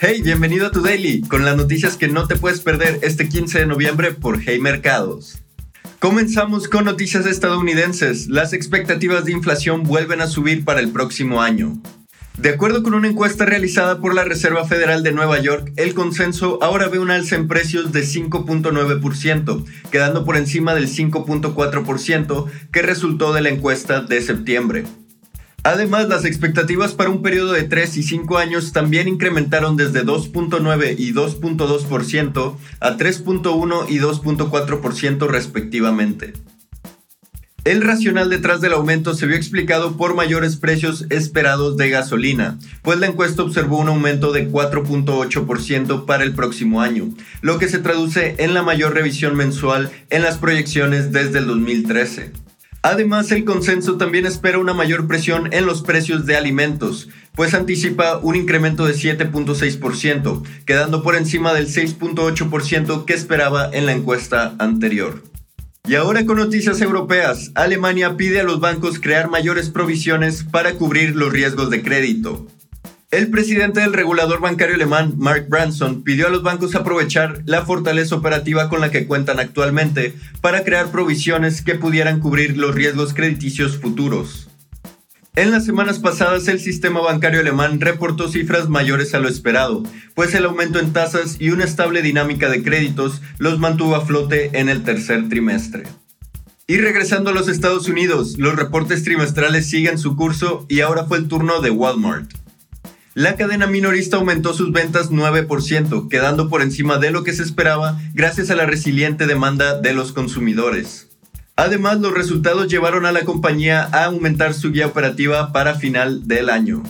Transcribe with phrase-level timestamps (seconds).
[0.00, 3.58] Hey, bienvenido a tu Daily, con las noticias que no te puedes perder este 15
[3.58, 5.40] de noviembre por Hey Mercados.
[5.98, 8.28] Comenzamos con noticias estadounidenses.
[8.28, 11.82] Las expectativas de inflación vuelven a subir para el próximo año.
[12.36, 16.60] De acuerdo con una encuesta realizada por la Reserva Federal de Nueva York, el consenso
[16.62, 23.32] ahora ve un alza en precios de 5.9%, quedando por encima del 5.4% que resultó
[23.32, 24.84] de la encuesta de septiembre.
[25.68, 30.94] Además, las expectativas para un periodo de 3 y 5 años también incrementaron desde 2.9
[30.96, 36.32] y 2.2% a 3.1 y 2.4% respectivamente.
[37.64, 42.98] El racional detrás del aumento se vio explicado por mayores precios esperados de gasolina, pues
[42.98, 47.10] la encuesta observó un aumento de 4.8% para el próximo año,
[47.42, 52.47] lo que se traduce en la mayor revisión mensual en las proyecciones desde el 2013.
[52.82, 58.18] Además, el consenso también espera una mayor presión en los precios de alimentos, pues anticipa
[58.18, 65.22] un incremento de 7.6%, quedando por encima del 6.8% que esperaba en la encuesta anterior.
[65.88, 71.16] Y ahora con noticias europeas, Alemania pide a los bancos crear mayores provisiones para cubrir
[71.16, 72.46] los riesgos de crédito.
[73.10, 78.14] El presidente del regulador bancario alemán, Mark Branson, pidió a los bancos aprovechar la fortaleza
[78.14, 83.78] operativa con la que cuentan actualmente para crear provisiones que pudieran cubrir los riesgos crediticios
[83.78, 84.50] futuros.
[85.36, 90.34] En las semanas pasadas el sistema bancario alemán reportó cifras mayores a lo esperado, pues
[90.34, 94.68] el aumento en tasas y una estable dinámica de créditos los mantuvo a flote en
[94.68, 95.84] el tercer trimestre.
[96.66, 101.16] Y regresando a los Estados Unidos, los reportes trimestrales siguen su curso y ahora fue
[101.16, 102.30] el turno de Walmart.
[103.18, 108.00] La cadena minorista aumentó sus ventas 9%, quedando por encima de lo que se esperaba
[108.14, 111.08] gracias a la resiliente demanda de los consumidores.
[111.56, 116.48] Además, los resultados llevaron a la compañía a aumentar su guía operativa para final del
[116.48, 116.84] año.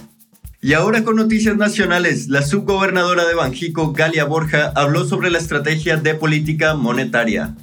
[0.61, 5.97] Y ahora con noticias nacionales, la subgobernadora de Banjico, Galia Borja, habló sobre la estrategia
[5.97, 7.57] de política monetaria.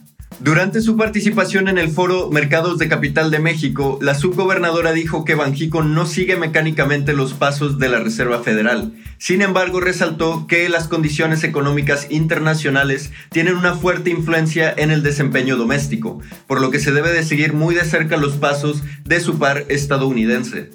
[0.46, 5.34] Durante su participación en el foro Mercados de Capital de México, la subgobernadora dijo que
[5.34, 8.94] Banjico no sigue mecánicamente los pasos de la Reserva Federal.
[9.18, 15.58] Sin embargo, resaltó que las condiciones económicas internacionales tienen una fuerte influencia en el desempeño
[15.58, 19.40] doméstico, por lo que se debe de seguir muy de cerca los pasos de su
[19.40, 20.70] par estadounidense.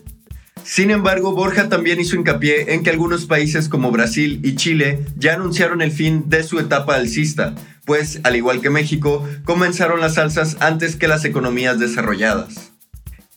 [0.64, 5.34] Sin embargo, Borja también hizo hincapié en que algunos países como Brasil y Chile ya
[5.34, 7.54] anunciaron el fin de su etapa alcista,
[7.90, 12.70] pues, al igual que México, comenzaron las alzas antes que las economías desarrolladas.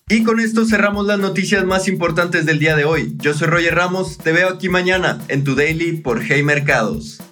[0.07, 3.15] Y con esto cerramos las noticias más importantes del día de hoy.
[3.17, 7.22] Yo soy Roger Ramos, te veo aquí mañana en tu Daily por Hey Mercados.